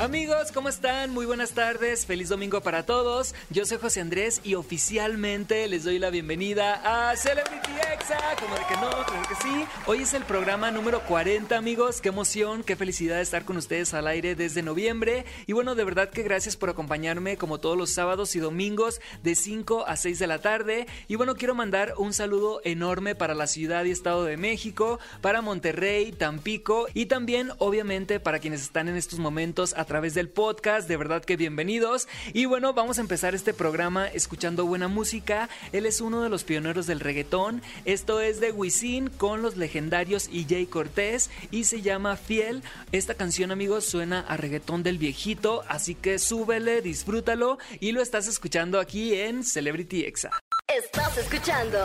[0.00, 1.10] Amigos, ¿cómo están?
[1.10, 3.32] Muy buenas tardes, feliz domingo para todos.
[3.50, 8.18] Yo soy José Andrés y oficialmente les doy la bienvenida a Celebrity Exa.
[8.40, 9.64] Como de que no, claro que sí.
[9.86, 12.00] Hoy es el programa número 40, amigos.
[12.00, 15.26] Qué emoción, qué felicidad estar con ustedes al aire desde noviembre.
[15.46, 19.36] Y bueno, de verdad que gracias por acompañarme como todos los sábados y domingos de
[19.36, 20.88] 5 a 6 de la tarde.
[21.06, 25.40] Y bueno, quiero mandar un saludo enorme para la ciudad y estado de México, para
[25.40, 30.88] Monterrey, Tampico y también, obviamente, para quienes están en estos momentos través del podcast.
[30.88, 32.08] De verdad que bienvenidos.
[32.32, 35.48] Y bueno, vamos a empezar este programa escuchando buena música.
[35.72, 37.62] Él es uno de los pioneros del reggaetón.
[37.84, 42.62] Esto es de Wisin con los legendarios EJ Cortés y se llama Fiel.
[42.92, 48.28] Esta canción, amigos, suena a reggaetón del viejito, así que súbele, disfrútalo y lo estás
[48.28, 50.30] escuchando aquí en Celebrity Exa.
[50.66, 51.78] Estás escuchando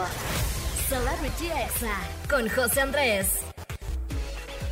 [0.87, 1.95] Celebrity Exa
[2.29, 3.48] con José Andrés.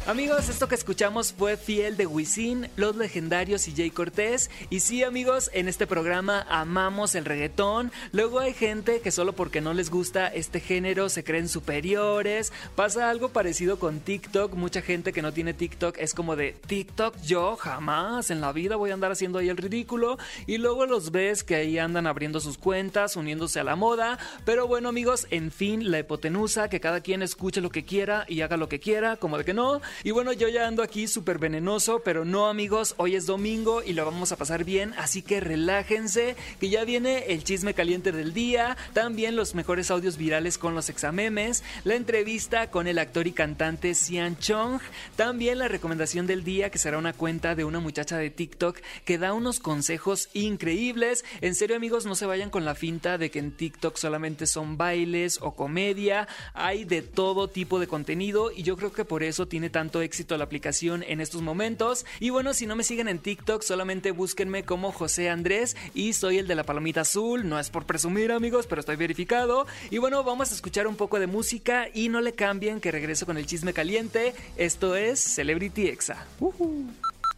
[0.08, 4.50] Amigos, esto que escuchamos fue Fiel de Wisin, Los Legendarios y Jay Cortés.
[4.70, 7.92] Y sí, amigos, en este programa amamos el reggaetón.
[8.14, 12.54] Luego hay gente que solo porque no les gusta este género se creen superiores.
[12.74, 14.54] Pasa algo parecido con TikTok.
[14.54, 18.78] Mucha gente que no tiene TikTok es como de TikTok, yo jamás en la vida
[18.78, 20.18] voy a andar haciendo ahí el ridículo.
[20.46, 24.20] Y luego los ves que ahí andan abriendo sus cuentas, uniéndose a la moda.
[24.46, 28.40] Pero bueno, amigos, en fin, la hipotenusa, que cada quien escuche lo que quiera y
[28.40, 29.82] haga lo que quiera, como de que no.
[30.04, 33.94] Y bueno, yo ya ando aquí súper venenoso, pero no amigos, hoy es domingo y
[33.94, 38.32] lo vamos a pasar bien, así que relájense, que ya viene el chisme caliente del
[38.32, 43.32] día, también los mejores audios virales con los examemes, la entrevista con el actor y
[43.32, 44.80] cantante Sian Chong,
[45.16, 49.18] también la recomendación del día que será una cuenta de una muchacha de TikTok que
[49.18, 51.26] da unos consejos increíbles.
[51.42, 54.78] En serio amigos, no se vayan con la finta de que en TikTok solamente son
[54.78, 59.48] bailes o comedia, hay de todo tipo de contenido y yo creo que por eso
[59.48, 62.06] tiene tanto éxito la aplicación en estos momentos.
[62.20, 66.38] Y bueno, si no me siguen en TikTok, solamente búsquenme como José Andrés y soy
[66.38, 67.48] el de la palomita azul.
[67.48, 69.66] No es por presumir, amigos, pero estoy verificado.
[69.90, 73.26] Y bueno, vamos a escuchar un poco de música y no le cambien que regreso
[73.26, 74.34] con el chisme caliente.
[74.58, 76.26] Esto es Celebrity Exa.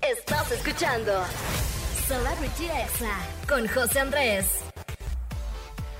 [0.01, 1.13] Estás escuchando
[2.07, 3.17] Celebrity Exa
[3.47, 4.68] con José Andrés.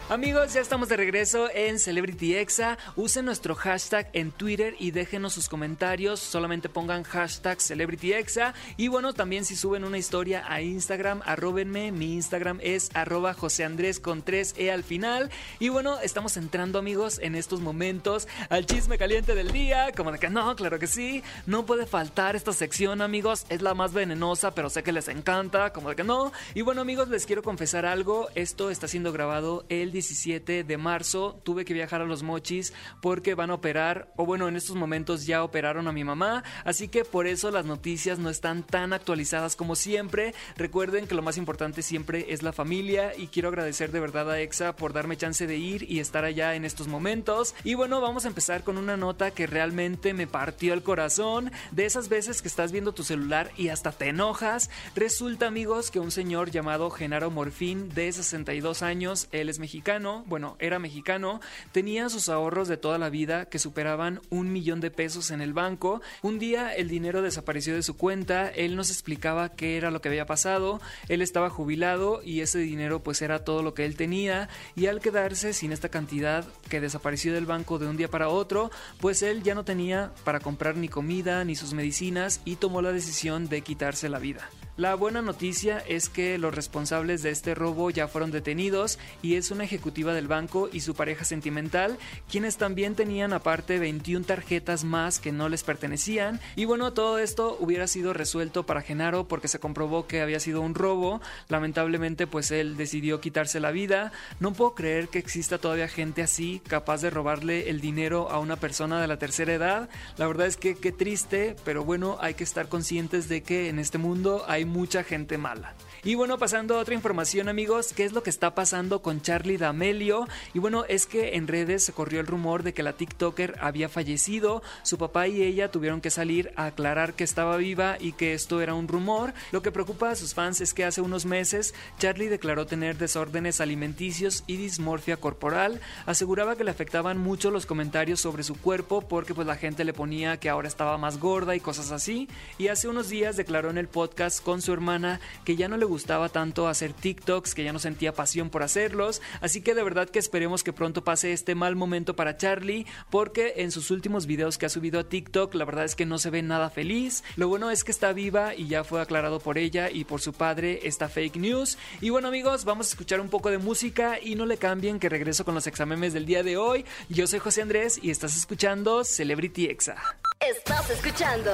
[0.09, 2.80] Amigos, ya estamos de regreso en Celebrity Exa.
[2.96, 6.20] Usen nuestro hashtag en Twitter y déjenos sus comentarios.
[6.20, 8.56] Solamente pongan hashtag Celebrity Exa.
[8.75, 11.92] Y bueno, también si suben una historia a Instagram, arrobenme.
[11.92, 15.30] Mi Instagram es arroba José Andrés con 3E al final.
[15.59, 19.91] Y bueno, estamos entrando, amigos, en estos momentos al chisme caliente del día.
[19.96, 21.22] Como de que no, claro que sí.
[21.46, 23.46] No puede faltar esta sección, amigos.
[23.50, 25.72] Es la más venenosa, pero sé que les encanta.
[25.72, 26.34] Como de que no.
[26.56, 28.28] Y bueno, amigos, les quiero confesar algo.
[28.34, 33.36] Esto está siendo grabado el 17 de marzo tuve que viajar a Los Mochis porque
[33.36, 37.04] van a operar, o bueno, en estos momentos ya operaron a mi mamá, así que
[37.04, 40.34] por eso las noticias no están tan actualizadas como siempre.
[40.56, 44.40] Recuerden que lo más importante siempre es la familia y quiero agradecer de verdad a
[44.40, 47.54] EXA por darme chance de ir y estar allá en estos momentos.
[47.66, 51.52] Y bueno, vamos a empezar con una nota que realmente me partió el corazón.
[51.72, 56.00] De esas veces que estás viendo tu celular y hasta te enojas, resulta amigos que
[56.00, 59.89] un señor llamado Genaro Morfín de 62 años, él es mexicano,
[60.28, 61.42] bueno, era mexicano,
[61.72, 65.54] tenía sus ahorros de toda la vida que superaban un millón de pesos en el
[65.54, 66.02] banco.
[66.22, 70.10] Un día el dinero desapareció de su cuenta, él nos explicaba qué era lo que
[70.10, 74.48] había pasado, él estaba jubilado y ese dinero pues era todo lo que él tenía
[74.76, 78.70] y al quedarse sin esta cantidad que desapareció del banco de un día para otro,
[79.00, 82.92] pues él ya no tenía para comprar ni comida ni sus medicinas y tomó la
[82.92, 84.50] decisión de quitarse la vida.
[84.80, 89.52] La buena noticia es que los responsables de este robo ya fueron detenidos y es
[89.52, 91.97] una ejecutiva del banco y su pareja sentimental,
[92.29, 96.41] quienes también tenían aparte 21 tarjetas más que no les pertenecían.
[96.57, 100.62] Y bueno, todo esto hubiera sido resuelto para Genaro porque se comprobó que había sido
[100.62, 101.22] un robo.
[101.47, 104.12] Lamentablemente pues él decidió quitarse la vida.
[104.41, 108.58] No puedo creer que exista todavía gente así capaz de robarle el dinero a una
[108.58, 109.90] persona de la tercera edad.
[110.17, 113.79] La verdad es que qué triste, pero bueno, hay que estar conscientes de que en
[113.79, 115.73] este mundo hay mucha gente mala.
[116.01, 119.57] Y bueno, pasando a otra información amigos, ¿qué es lo que está pasando con Charlie
[119.57, 120.29] D'Amelio?
[120.53, 123.90] Y bueno, es que en redes se corrió el rumor de que la TikToker había
[123.90, 128.34] fallecido, su papá y ella tuvieron que salir a aclarar que estaba viva y que
[128.34, 129.34] esto era un rumor.
[129.51, 133.59] Lo que preocupa a sus fans es que hace unos meses Charlie declaró tener desórdenes
[133.59, 139.34] alimenticios y dismorfia corporal, aseguraba que le afectaban mucho los comentarios sobre su cuerpo porque
[139.34, 142.87] pues la gente le ponía que ahora estaba más gorda y cosas así, y hace
[142.87, 146.70] unos días declaró en el podcast con su hermana que ya no le gustaba tanto
[146.70, 150.64] hacer TikToks, que ya no sentía pasión por hacerlos, así que de verdad que esperemos
[150.64, 154.70] que pronto pase este mal momento para Charlie, porque en sus últimos videos que ha
[154.70, 157.24] subido a TikTok, la verdad es que no se ve nada feliz.
[157.36, 160.34] Lo bueno es que está viva y ya fue aclarado por ella y por su
[160.34, 161.78] padre esta fake news.
[162.02, 165.09] Y bueno amigos, vamos a escuchar un poco de música y no le cambien que
[165.09, 166.85] regreso con los exámenes del día de hoy.
[167.09, 169.97] Yo soy José Andrés y estás escuchando Celebrity Exa.
[170.40, 171.52] Estás escuchando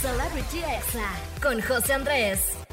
[0.00, 2.63] Celebrity Exa con José Andrés.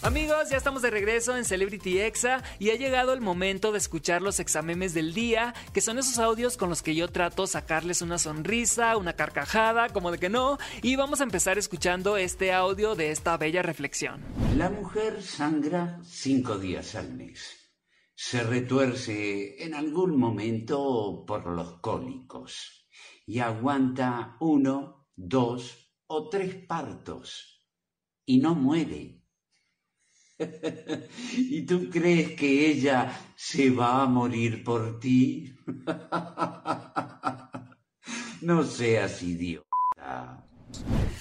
[0.00, 4.22] Amigos, ya estamos de regreso en Celebrity Exa y ha llegado el momento de escuchar
[4.22, 8.18] los examemes del día, que son esos audios con los que yo trato sacarles una
[8.18, 13.10] sonrisa, una carcajada, como de que no, y vamos a empezar escuchando este audio de
[13.10, 14.22] esta bella reflexión.
[14.56, 17.74] La mujer sangra cinco días al mes.
[18.14, 22.88] Se retuerce en algún momento por los cólicos
[23.26, 27.66] y aguanta uno, dos o tres partos
[28.24, 29.17] y no muere
[31.36, 35.56] ¿Y tú crees que ella se va a morir por ti?
[38.42, 40.44] no seas idiota.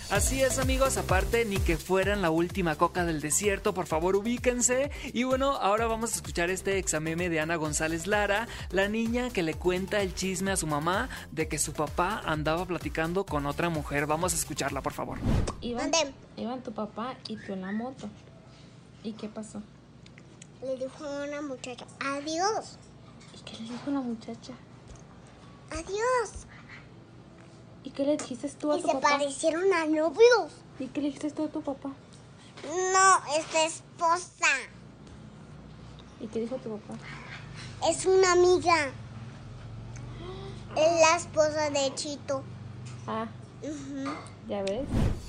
[0.09, 4.89] Así es amigos, aparte ni que fueran la última coca del desierto, por favor ubíquense.
[5.13, 9.43] Y bueno, ahora vamos a escuchar este exameme de Ana González Lara, la niña que
[9.43, 13.69] le cuenta el chisme a su mamá de que su papá andaba platicando con otra
[13.69, 14.05] mujer.
[14.05, 15.19] Vamos a escucharla, por favor.
[15.59, 15.91] Iban,
[16.37, 18.09] iban tu papá y tú en la moto.
[19.07, 19.61] ¿Y qué pasó?
[20.61, 22.77] Le dijo a una muchacha, adiós.
[23.33, 24.51] ¿Y qué le dijo la muchacha?
[25.71, 26.45] Adiós.
[27.85, 29.11] ¿Y qué le dijiste tú a y tu se papá?
[29.11, 30.51] parecieron a novios.
[30.77, 31.93] ¿Y qué le dijiste tú a tu papá?
[32.65, 34.51] No, es tu esposa.
[36.19, 36.95] ¿Y qué dijo tu papá?
[37.89, 38.87] Es una amiga.
[40.75, 42.43] Es la esposa de Chito.
[43.07, 43.27] Ah,
[44.47, 44.81] ¿ya ves?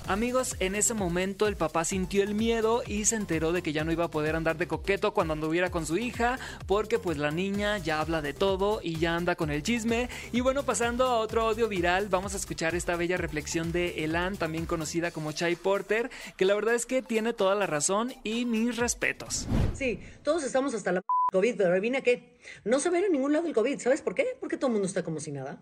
[0.07, 3.85] Amigos, en ese momento el papá sintió el miedo y se enteró de que ya
[3.85, 7.31] no iba a poder andar de coqueto cuando anduviera con su hija, porque pues la
[7.31, 10.09] niña ya habla de todo y ya anda con el chisme.
[10.33, 14.37] Y bueno, pasando a otro audio viral, vamos a escuchar esta bella reflexión de Elan,
[14.37, 18.45] también conocida como Chai Porter, que la verdad es que tiene toda la razón y
[18.45, 19.47] mis respetos.
[19.75, 21.03] Sí, todos estamos hasta la
[21.33, 22.39] COVID, pero adivina qué.
[22.65, 23.79] No se ve en ningún lado el COVID.
[23.79, 24.27] ¿Sabes por qué?
[24.41, 25.61] Porque todo el mundo está como si nada.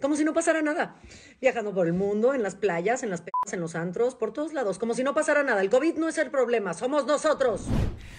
[0.00, 0.96] Como si no pasara nada.
[1.40, 4.78] Viajando por el mundo, en las playas, en las en los antros, por todos lados.
[4.78, 5.60] Como si no pasara nada.
[5.60, 7.62] El COVID no es el problema, somos nosotros.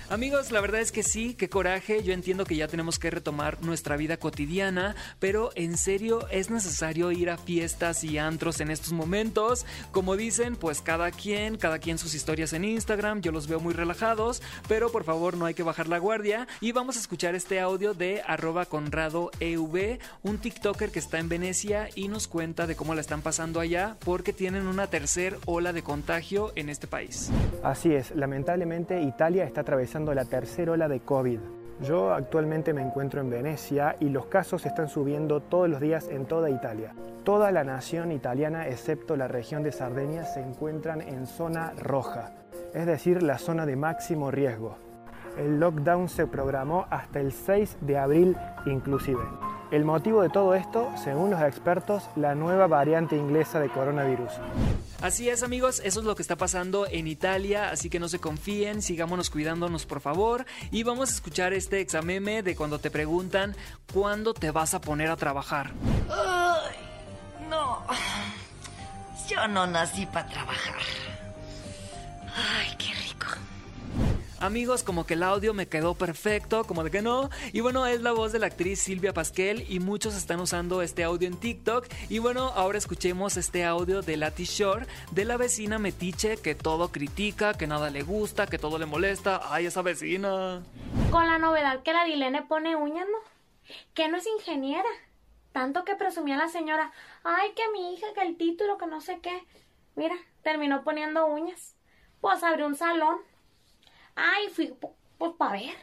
[0.08, 2.04] Amigos, la verdad es que sí, qué coraje.
[2.04, 7.12] Yo entiendo que ya tenemos que retomar nuestra vida cotidiana, pero en serio es necesario
[7.12, 9.66] ir a fiestas y antros en estos momentos.
[9.92, 13.74] Como dicen, pues cada quien, cada quien sus historias en Instagram, yo los veo muy
[13.74, 16.48] relajados, pero por favor no hay que bajar la guardia.
[16.62, 21.30] Y vamos a escuchar este audio de arroba conrado EV, un TikToker que está en
[21.30, 25.72] Venecia y nos cuenta de cómo la están pasando allá porque tienen una tercer ola
[25.72, 27.32] de contagio en este país.
[27.64, 31.40] Así es, lamentablemente Italia está atravesando la tercera ola de COVID.
[31.82, 36.26] Yo actualmente me encuentro en Venecia y los casos están subiendo todos los días en
[36.26, 36.94] toda Italia.
[37.24, 42.34] Toda la nación italiana, excepto la región de Sardeña, se encuentran en zona roja,
[42.74, 44.76] es decir, la zona de máximo riesgo.
[45.38, 48.36] El lockdown se programó hasta el 6 de abril
[48.66, 49.24] inclusive.
[49.72, 54.32] El motivo de todo esto, según los expertos, la nueva variante inglesa de coronavirus.
[55.02, 58.20] Así es amigos, eso es lo que está pasando en Italia, así que no se
[58.20, 63.56] confíen, sigámonos cuidándonos por favor y vamos a escuchar este exameme de cuando te preguntan
[63.94, 65.74] cuándo te vas a poner a trabajar.
[66.10, 66.76] Ay,
[67.50, 67.84] no.
[69.28, 70.76] Yo no nací para trabajar.
[74.40, 77.30] Amigos, como que el audio me quedó perfecto, como de que no.
[77.54, 81.06] Y bueno, es la voz de la actriz Silvia Pasquel y muchos están usando este
[81.06, 81.88] audio en TikTok.
[82.10, 86.92] Y bueno, ahora escuchemos este audio de Lati Shore, de la vecina metiche que todo
[86.92, 89.42] critica, que nada le gusta, que todo le molesta.
[89.46, 90.62] Ay, esa vecina.
[91.12, 93.18] Con la novedad que la Dilene pone uñas, ¿no?
[93.94, 94.90] Que no es ingeniera.
[95.54, 96.92] Tanto que presumía la señora,
[97.24, 99.46] ay, que mi hija, que el título, que no sé qué.
[99.96, 101.78] Mira, terminó poniendo uñas.
[102.20, 103.16] Pues abrió un salón.
[104.16, 104.74] Ay, fui
[105.18, 105.76] pues para ver.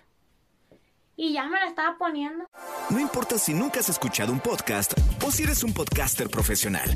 [1.17, 2.49] Y ya me la estaba poniendo.
[2.91, 6.91] No importa si nunca has escuchado un podcast o si eres un podcaster profesional.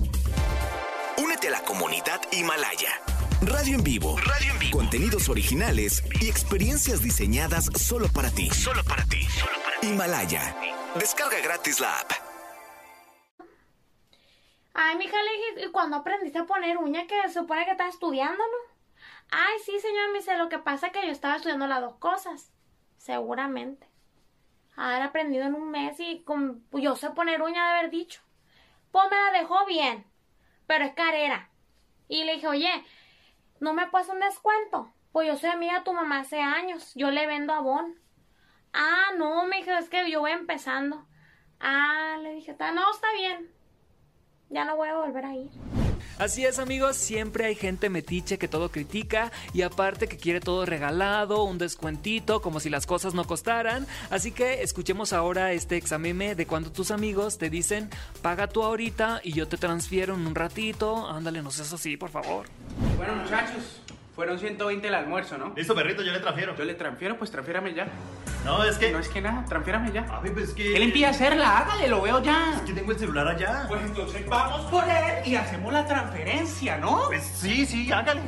[1.19, 3.01] Únete a la comunidad Himalaya.
[3.43, 4.17] Radio en vivo.
[4.19, 4.79] Radio en vivo.
[4.79, 8.49] Contenidos originales y experiencias diseñadas solo para ti.
[8.51, 9.23] Solo para ti.
[9.25, 9.89] Solo para ti.
[9.89, 10.57] Himalaya.
[10.99, 12.13] Descarga gratis la app.
[14.73, 17.95] Ay, mija, le dije, ¿y cuando aprendiste a poner uña que se supone que estás
[17.95, 18.76] estudiando, no?
[19.31, 21.97] Ay, sí, señor, me dice, lo que pasa es que yo estaba estudiando las dos
[21.97, 22.53] cosas.
[22.97, 23.89] Seguramente.
[24.77, 28.21] Haber aprendido en un mes y con, pues, yo sé poner uña de haber dicho.
[28.93, 30.07] Pues me la dejó bien,
[30.67, 31.51] pero es carera.
[32.09, 32.71] Y le dije, oye,
[33.61, 34.93] ¿no me puedes un descuento?
[35.13, 37.99] Pues yo soy amiga de tu mamá hace años, yo le vendo a Bon.
[38.73, 41.07] Ah, no, me dijo, es que yo voy empezando.
[41.59, 43.51] Ah, le dije, "Ta- no, está bien.
[44.51, 45.51] Ya no voy a volver a ir.
[46.19, 50.65] Así es amigos, siempre hay gente metiche que todo critica y aparte que quiere todo
[50.65, 53.87] regalado, un descuentito, como si las cosas no costaran.
[54.09, 57.91] Así que escuchemos ahora este exameme de cuando tus amigos te dicen,
[58.23, 61.07] paga tú ahorita y yo te transfiero en un ratito.
[61.07, 62.47] Ándale, no seas así, por favor.
[62.97, 63.83] Bueno, muchachos,
[64.17, 65.53] fueron 120 el almuerzo, ¿no?
[65.55, 66.57] Listo, perrito, yo le transfiero.
[66.57, 67.87] Yo le transfiero, pues transfiérame ya.
[68.47, 68.91] No, es que.
[68.91, 70.07] No es que nada, transfiérame ya.
[70.11, 70.73] A ver, pues es que.
[70.73, 71.59] ¿Qué le impide hacerla?
[71.59, 72.55] Hágale, lo veo ya.
[72.57, 73.67] Es que tengo el celular allá.
[73.69, 77.03] Pues entonces vamos por él y hacemos la transferencia, ¿no?
[77.09, 78.23] Pues sí, sí, hágale.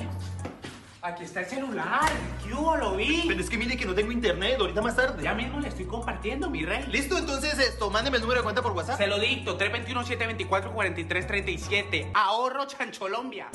[1.01, 2.11] Aquí está el celular.
[2.45, 2.77] ¿Qué hubo?
[2.77, 3.25] Lo vi.
[3.27, 5.23] Pero es que mire que no tengo internet, ahorita más tarde.
[5.23, 6.85] Ya mismo le estoy compartiendo, mi rey.
[6.89, 8.99] Listo, entonces esto, mándeme el número de cuenta por WhatsApp.
[8.99, 12.11] Se lo dicto, 321-724-4337.
[12.13, 13.49] Ahorro Chancholombia.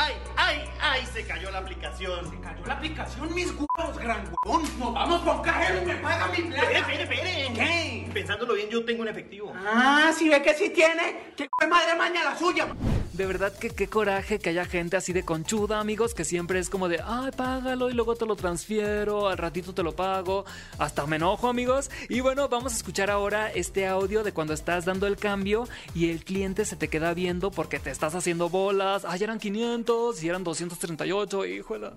[0.00, 1.06] ¡Ay, ay, ay!
[1.12, 2.30] Se cayó la aplicación.
[2.30, 4.62] Se cayó la aplicación, mis huevos, gran huevón.
[4.78, 6.70] Nos vamos por cajero me paga mi plata.
[6.72, 7.52] Espere, espere, espere.
[7.54, 8.10] ¿Qué?
[8.14, 9.52] Pensándolo bien, yo tengo un efectivo.
[9.54, 12.66] Ah, si ve que sí tiene, que fue madre maña la suya.
[13.12, 16.70] De verdad que qué coraje que haya gente así de conchuda, amigos, que siempre es
[16.70, 20.44] como de, ay, págalo y luego te lo transfiero, al ratito te lo pago.
[20.78, 21.90] Hasta me enojo, amigos.
[22.08, 26.10] Y bueno, vamos a escuchar ahora este audio de cuando estás dando el cambio y
[26.10, 29.04] el cliente se te queda viendo porque te estás haciendo bolas.
[29.04, 31.92] Ay, eran 500 y eran 238, híjola.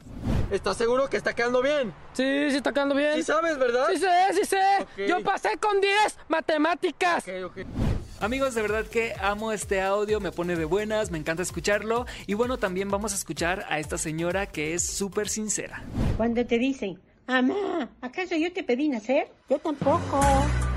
[0.50, 1.94] ¿Estás seguro que está quedando bien?
[2.14, 3.16] Sí, sí está quedando bien.
[3.16, 3.88] ¿Sí sabes, verdad?
[3.92, 5.08] Sí sé, sí sé.
[5.08, 7.24] Yo pasé con 10 matemáticas.
[7.28, 7.93] Ok, ok.
[8.24, 12.06] Amigos, de verdad que amo este audio, me pone de buenas, me encanta escucharlo.
[12.26, 15.84] Y bueno, también vamos a escuchar a esta señora que es súper sincera.
[16.16, 19.28] Cuando te dicen, mamá, ¿acaso yo te pedí nacer?
[19.50, 20.22] Yo tampoco,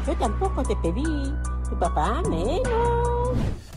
[0.08, 1.04] yo tampoco te pedí.
[1.70, 2.95] Tu papá menos.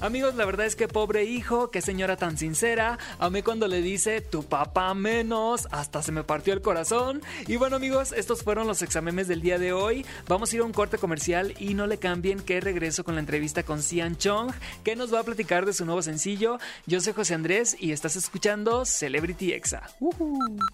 [0.01, 2.97] Amigos, la verdad es que pobre hijo, qué señora tan sincera.
[3.19, 7.21] Amé cuando le dice tu papá menos, hasta se me partió el corazón.
[7.47, 10.05] Y bueno, amigos, estos fueron los examemes del día de hoy.
[10.27, 13.19] Vamos a ir a un corte comercial y no le cambien que regreso con la
[13.19, 14.53] entrevista con Cian Chong,
[14.85, 16.59] que nos va a platicar de su nuevo sencillo.
[16.85, 19.83] Yo soy José Andrés y estás escuchando Celebrity Exa.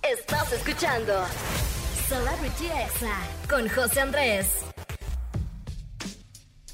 [0.04, 1.26] Estás escuchando
[2.08, 3.18] Celebrity Exa
[3.50, 4.75] con José Andrés.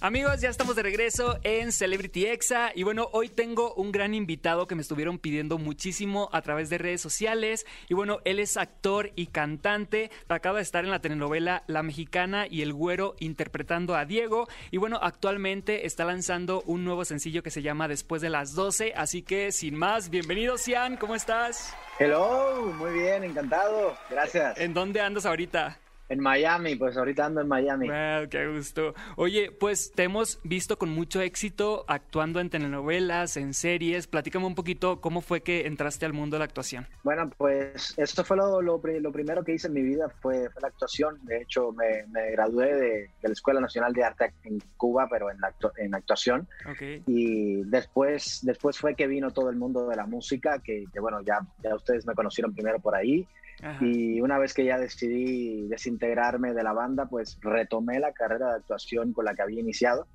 [0.03, 4.65] Amigos, ya estamos de regreso en Celebrity Exa y bueno, hoy tengo un gran invitado
[4.65, 9.11] que me estuvieron pidiendo muchísimo a través de redes sociales y bueno, él es actor
[9.15, 14.05] y cantante, acaba de estar en la telenovela La Mexicana y El Güero interpretando a
[14.05, 18.55] Diego y bueno, actualmente está lanzando un nuevo sencillo que se llama Después de las
[18.55, 21.75] 12, así que sin más, bienvenido Cian, ¿cómo estás?
[21.99, 24.57] Hello, muy bien, encantado, gracias.
[24.57, 25.80] ¿En dónde andas ahorita?
[26.11, 27.87] En Miami, pues ahorita ando en Miami.
[27.87, 28.93] Wow, qué gusto.
[29.15, 34.07] Oye, pues te hemos visto con mucho éxito actuando en telenovelas, en series.
[34.07, 36.85] Platícame un poquito cómo fue que entraste al mundo de la actuación.
[37.03, 40.61] Bueno, pues esto fue lo, lo, lo primero que hice en mi vida, fue, fue
[40.61, 41.17] la actuación.
[41.23, 42.89] De hecho, me, me gradué de,
[43.21, 46.45] de la Escuela Nacional de Arte en Cuba, pero en, la en actuación.
[46.69, 47.03] Ok.
[47.07, 51.21] Y después, después fue que vino todo el mundo de la música, que, que, bueno,
[51.21, 53.25] ya, ya ustedes me conocieron primero por ahí.
[53.61, 53.83] Ajá.
[53.85, 58.55] Y una vez que ya decidí desintegrarme de la banda, pues retomé la carrera de
[58.55, 60.07] actuación con la que había iniciado.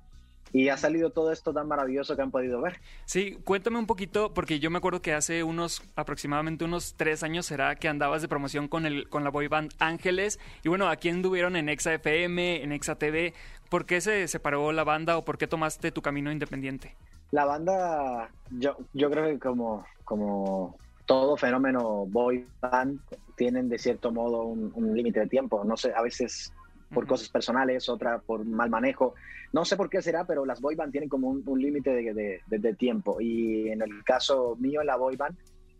[0.53, 2.79] Y ha salido todo esto tan maravilloso que han podido ver.
[3.05, 7.45] Sí, cuéntame un poquito, porque yo me acuerdo que hace unos, aproximadamente unos tres años
[7.45, 10.39] será que andabas de promoción con, el, con la boy band Ángeles.
[10.63, 13.33] Y bueno, aquí anduvieron en Exa FM, en Exa TV.
[13.69, 16.95] ¿Por qué se separó la banda o por qué tomaste tu camino independiente?
[17.31, 22.99] La banda, yo, yo creo que como, como todo fenómeno boy band,
[23.35, 25.63] tienen de cierto modo un, un límite de tiempo.
[25.63, 26.53] No sé, a veces
[26.93, 29.15] por cosas personales, otra por mal manejo.
[29.53, 32.13] No sé por qué será, pero las boy band tienen como un, un límite de,
[32.13, 33.19] de- de- de tiempo.
[33.19, 35.37] Y en el caso mío en la boy band,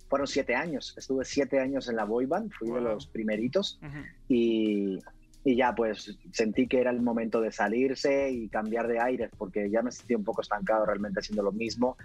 [0.10, 0.94] fueron siete años.
[0.98, 2.84] Estuve siete años en la boy band, fui de Wow.
[2.94, 3.80] los primeritos.
[4.30, 5.00] Y
[5.56, 9.82] ya pues sentí que era el momento de salirse y cambiar de aires, porque ya
[9.82, 11.96] me sentí un poco estancado realmente haciendo lo mismo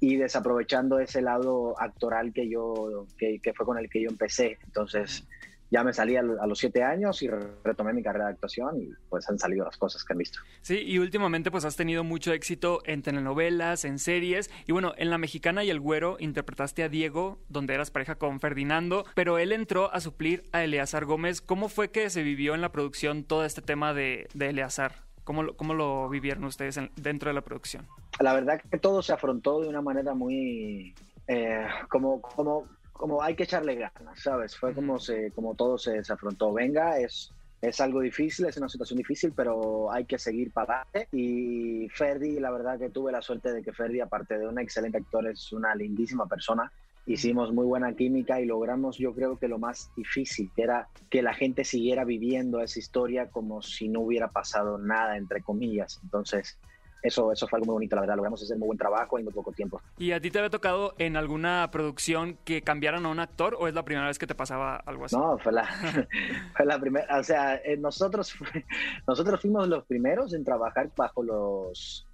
[0.00, 4.58] y desaprovechando ese lado actoral que yo que, que fue con el que yo empecé
[4.64, 5.26] entonces
[5.72, 8.32] ya me salí a, lo- a los siete años y re- retomé mi carrera de
[8.32, 11.76] actuación y pues han salido las cosas que han visto Sí, y últimamente pues has
[11.76, 14.50] tenido mucho éxito en telenovelas, en series.
[14.66, 18.40] Y bueno, en La Mexicana y El Güero interpretaste a Diego, donde eras pareja con
[18.40, 21.40] Ferdinando, pero él entró a suplir a Eleazar Gómez.
[21.40, 25.04] ¿Cómo fue que se vivió en la producción todo este tema de, de Eleazar?
[25.30, 27.86] ¿Cómo lo, cómo lo vivieron ustedes en- dentro de la producción?
[28.18, 30.92] la verdad que todo se afrontó de una manera muy
[31.28, 36.02] eh, como como como hay que echarle ganas sabes fue como se como todo se,
[36.02, 37.30] se afrontó venga es
[37.62, 41.08] es algo difícil, es una situación difícil, pero hay que seguir para adelante.
[41.16, 44.96] Y Ferdi, la verdad que tuve la suerte de que Ferdi, aparte de un excelente
[44.96, 46.72] actor, es una lindísima persona.
[47.06, 51.22] Hicimos muy buena química y logramos yo creo que lo más difícil, que era que
[51.22, 56.00] la gente siguiera viviendo esa historia como si no hubiera pasado nada, entre comillas.
[56.02, 56.58] Entonces,
[57.02, 59.32] eso, eso fue algo muy bonito, la verdad, logramos hacer muy buen trabajo en muy
[59.32, 59.80] poco tiempo.
[59.96, 63.68] ¿Y a ti te había tocado en alguna producción que cambiaran a un actor o
[63.68, 65.16] es la primera vez que te pasaba algo así?
[65.16, 65.64] No, fue la,
[66.56, 68.34] fue la primera, o sea, eh, nosotros,
[69.08, 72.06] nosotros fuimos los primeros en trabajar bajo los,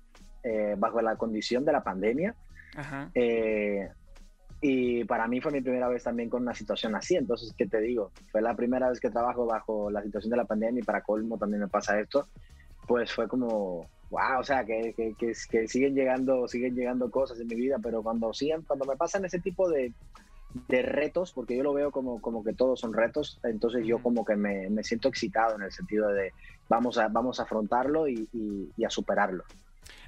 [0.45, 2.37] eh, bajo la condición de la pandemia.
[2.76, 3.11] Ajá.
[3.14, 3.88] Eh,
[4.60, 7.16] y para mí fue mi primera vez también con una situación así.
[7.16, 8.10] Entonces, ¿qué te digo?
[8.30, 11.38] Fue la primera vez que trabajo bajo la situación de la pandemia y para colmo
[11.38, 12.28] también me pasa esto.
[12.86, 17.38] Pues fue como, wow, o sea, que, que, que, que siguen, llegando, siguen llegando cosas
[17.40, 19.92] en mi vida, pero cuando, siguen, cuando me pasan ese tipo de,
[20.68, 24.25] de retos, porque yo lo veo como, como que todos son retos, entonces yo como
[24.25, 26.32] que me, me siento excitado en el sentido de
[26.68, 29.44] vamos a, vamos a afrontarlo y, y, y a superarlo.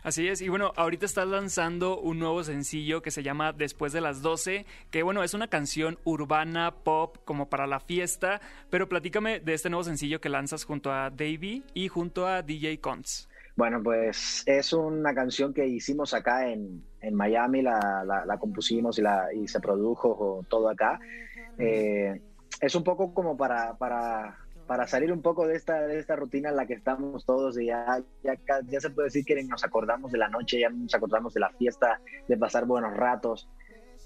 [0.03, 4.01] Así es, y bueno, ahorita estás lanzando un nuevo sencillo que se llama Después de
[4.01, 9.41] las 12, que bueno, es una canción urbana, pop, como para la fiesta, pero platícame
[9.41, 13.29] de este nuevo sencillo que lanzas junto a Davey y junto a DJ Cons.
[13.57, 19.01] Bueno, pues es una canción que hicimos acá en, en Miami, la, la, la, compusimos
[19.01, 21.01] y, la, y se produjo todo acá.
[21.59, 22.21] Eh,
[22.61, 26.51] es un poco como para, para para salir un poco de esta, de esta rutina
[26.51, 30.19] en la que estamos todos y ya, ya, se puede decir que nos acordamos de
[30.19, 33.49] la noche, ya nos acordamos de la fiesta, de pasar buenos ratos.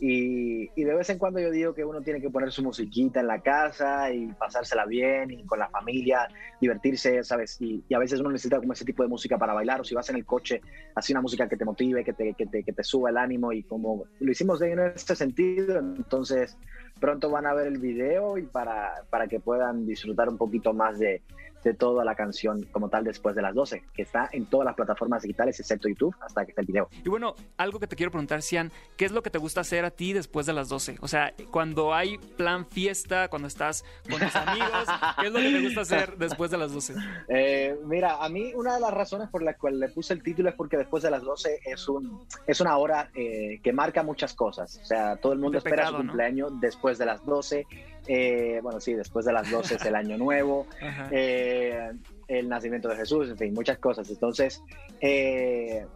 [0.01, 3.21] Y, y, de vez en cuando yo digo que uno tiene que poner su musiquita
[3.21, 6.29] en la casa y pasársela bien y con la familia,
[6.61, 7.61] divertirse, ¿sabes?
[7.61, 9.95] Y, y, a veces uno necesita como ese tipo de música para bailar o si
[9.95, 10.61] vas en el coche,
[10.95, 13.53] así una música que te motive, que te, que te, que te suba el ánimo
[13.53, 16.57] y como lo hicimos en este sentido, entonces
[17.03, 21.01] pronto van a ver el video y para, para que puedan disfrutar un poquito más
[21.01, 21.21] de,
[21.65, 24.75] de toda la canción como tal después de las 12, que está en todas las
[24.75, 26.89] plataformas digitales excepto YouTube hasta que está el video.
[27.05, 29.85] Y bueno, algo que te quiero preguntar, Cian, ¿qué es lo que te gusta hacer
[29.85, 30.99] a ti después de las 12?
[31.01, 34.89] O sea, cuando hay plan fiesta, cuando estás con tus amigos,
[35.21, 36.95] ¿qué es lo que te gusta hacer después de las 12?
[37.29, 40.49] Eh, mira, a mí una de las razones por la cual le puse el título
[40.49, 44.35] es porque después de las 12 es, un, es una hora eh, que marca muchas
[44.35, 44.79] cosas.
[44.83, 46.61] O sea, todo el mundo de espera pecado, su cumpleaños ¿no?
[46.61, 47.67] después de las 12.
[48.09, 50.67] Eh, bueno, sí, después de las 12 es el año nuevo,
[51.11, 51.93] eh,
[52.29, 54.09] el nacimiento de Jesús, en fin, muchas cosas.
[54.11, 54.63] Entonces,
[55.01, 55.87] eh,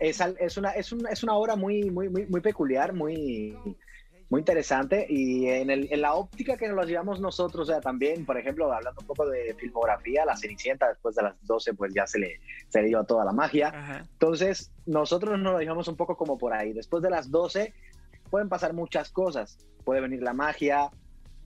[0.00, 3.56] es, es, una, es, una, es una obra muy, muy, muy, muy peculiar, muy,
[4.28, 7.80] muy interesante y en, el, en, la óptica que nos lo llevamos nosotros, o sea,
[7.80, 11.94] también, por ejemplo, hablando un poco de filmografía, La Cenicienta después de las 12 pues
[11.94, 13.68] ya se le, se le dio toda la magia.
[13.68, 14.06] Ajá.
[14.12, 16.72] Entonces, nosotros nos lo llevamos un poco como por ahí.
[16.72, 17.72] Después de las 12
[18.30, 19.58] pueden pasar muchas cosas.
[19.84, 20.90] Puede venir la magia,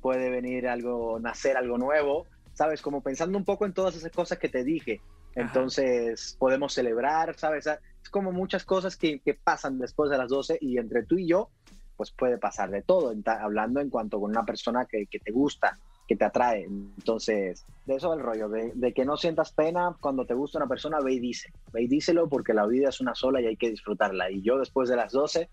[0.00, 2.82] puede venir algo, nacer algo nuevo, ¿sabes?
[2.82, 5.00] Como pensando un poco en todas esas cosas que te dije.
[5.34, 6.38] Entonces Ajá.
[6.38, 7.66] podemos celebrar, ¿sabes?
[7.66, 11.28] Es como muchas cosas que, que, pasan después de las 12 y entre tú y
[11.28, 11.50] yo,
[11.96, 15.78] pues puede pasar de todo, hablando en cuanto con una persona que, que te gusta,
[16.08, 16.64] que te atrae.
[16.64, 20.58] Entonces, de eso va el rollo, de, de, que no sientas pena cuando te gusta
[20.58, 23.46] una persona, ve y dice, ve y díselo porque la vida es una sola y
[23.46, 24.30] hay que disfrutarla.
[24.30, 25.50] Y yo después de las 12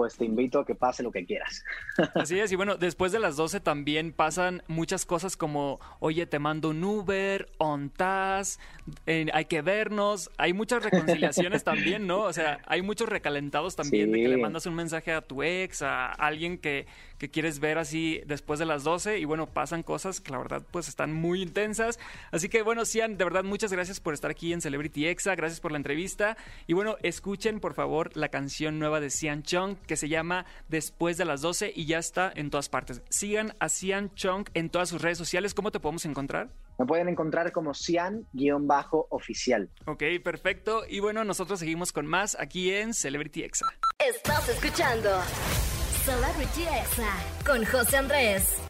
[0.00, 1.62] pues te invito a que pase lo que quieras.
[2.14, 6.38] Así es, y bueno, después de las 12 también pasan muchas cosas como, oye, te
[6.38, 8.58] mando un Uber, OnTas,
[9.04, 12.22] eh, hay que vernos, hay muchas reconciliaciones también, ¿no?
[12.22, 14.12] O sea, hay muchos recalentados también sí.
[14.12, 16.86] de que le mandas un mensaje a tu ex, a alguien que,
[17.20, 20.62] que quieres ver así después de las 12 y bueno, pasan cosas que la verdad
[20.70, 22.00] pues están muy intensas.
[22.32, 25.60] Así que bueno, Cian, de verdad muchas gracias por estar aquí en Celebrity Exa, gracias
[25.60, 29.96] por la entrevista y bueno, escuchen por favor la canción nueva de Cian Chong que
[29.96, 33.02] se llama Después de las 12 y ya está en todas partes.
[33.10, 36.48] Sigan a Cian Chong en todas sus redes sociales, ¿cómo te podemos encontrar?
[36.78, 39.68] Me pueden encontrar como Cian-oficial.
[39.84, 40.84] Ok, perfecto.
[40.88, 43.66] Y bueno, nosotros seguimos con más aquí en Celebrity Exa.
[43.98, 45.10] Estás escuchando
[46.04, 47.12] Celebrity Exa
[47.44, 48.69] con José Andrés.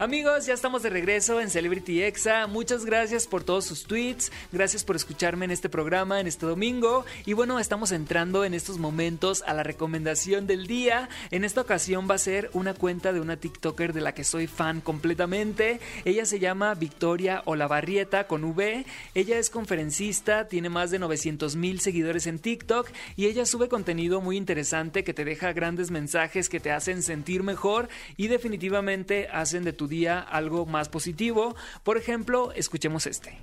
[0.00, 2.46] Amigos, ya estamos de regreso en Celebrity Exa.
[2.46, 4.30] Muchas gracias por todos sus tweets.
[4.52, 7.04] Gracias por escucharme en este programa, en este domingo.
[7.26, 11.08] Y bueno, estamos entrando en estos momentos a la recomendación del día.
[11.32, 14.46] En esta ocasión va a ser una cuenta de una TikToker de la que soy
[14.46, 15.80] fan completamente.
[16.04, 18.86] Ella se llama Victoria Olavarrieta con V.
[19.16, 24.20] Ella es conferencista, tiene más de 900 mil seguidores en TikTok y ella sube contenido
[24.20, 29.64] muy interesante que te deja grandes mensajes que te hacen sentir mejor y definitivamente hacen
[29.64, 29.87] de tu
[30.20, 31.54] algo más positivo.
[31.82, 33.38] Por ejemplo, escuchemos este.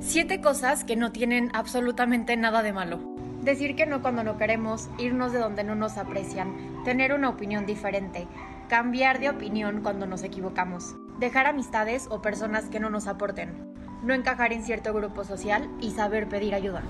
[0.00, 2.98] Siete cosas que no tienen absolutamente nada de malo.
[3.42, 7.66] Decir que no cuando no queremos, irnos de donde no nos aprecian, tener una opinión
[7.66, 8.26] diferente,
[8.68, 14.14] cambiar de opinión cuando nos equivocamos, dejar amistades o personas que no nos aporten, no
[14.14, 16.82] encajar en cierto grupo social y saber pedir ayuda.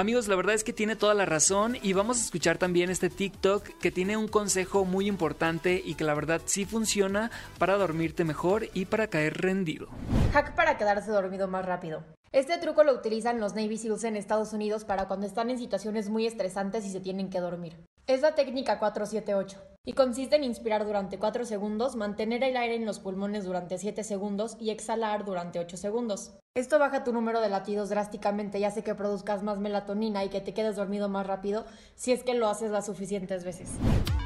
[0.00, 3.10] Amigos, la verdad es que tiene toda la razón y vamos a escuchar también este
[3.10, 8.24] TikTok que tiene un consejo muy importante y que la verdad sí funciona para dormirte
[8.24, 9.88] mejor y para caer rendido.
[10.32, 12.02] Hack para quedarse dormido más rápido.
[12.32, 16.08] Este truco lo utilizan los Navy SEALs en Estados Unidos para cuando están en situaciones
[16.08, 17.76] muy estresantes y se tienen que dormir.
[18.06, 22.86] Es la técnica 478 y consiste en inspirar durante 4 segundos, mantener el aire en
[22.86, 26.32] los pulmones durante 7 segundos y exhalar durante 8 segundos.
[26.56, 30.40] Esto baja tu número de latidos drásticamente y hace que produzcas más melatonina y que
[30.40, 33.68] te quedes dormido más rápido si es que lo haces las suficientes veces.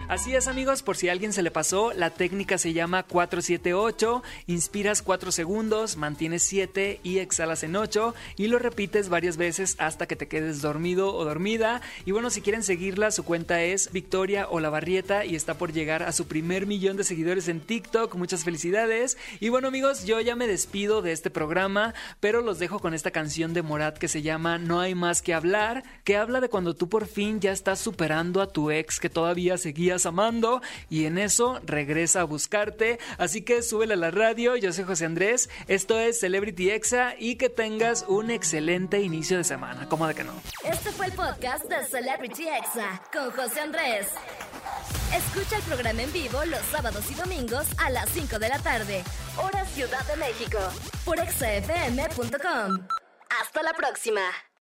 [0.06, 4.22] Así es amigos, por si a alguien se le pasó, la técnica se llama 478,
[4.46, 10.06] inspiras 4 segundos, mantienes 7 y exhalas en 8 y lo repites varias veces hasta
[10.06, 11.80] que te quedes dormido o dormida.
[12.04, 16.12] Y bueno, si quieren seguirla, su cuenta es Victoria Olavarrieta y está por llegar a
[16.12, 18.14] su primer millón de seguidores en TikTok.
[18.16, 19.16] Muchas felicidades.
[19.40, 23.10] Y bueno amigos, yo ya me despido de este programa, pero los dejo con esta
[23.10, 26.74] canción de Morat que se llama No hay más que hablar, que habla de cuando
[26.74, 31.18] tú por fin ya estás superando a tu ex que todavía seguía amando y en
[31.18, 32.98] eso regresa a buscarte.
[33.18, 34.56] Así que súbele a la radio.
[34.56, 35.48] Yo soy José Andrés.
[35.68, 39.88] Esto es Celebrity Exa y que tengas un excelente inicio de semana.
[39.88, 40.32] ¿Cómo de que no?
[40.64, 44.08] Este fue el podcast de Celebrity Exa con José Andrés.
[45.14, 49.04] Escucha el programa en vivo los sábados y domingos a las 5 de la tarde,
[49.36, 50.58] hora Ciudad de México,
[51.04, 52.86] por exafm.com.
[53.40, 54.20] Hasta la próxima.